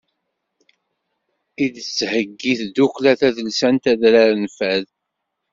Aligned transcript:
I 1.63 1.65
d-tettheyyi 1.73 2.53
tdukkla 2.59 3.13
tadelsant 3.19 3.85
adrar 3.93 4.31
n 4.43 4.45
fad. 4.57 4.85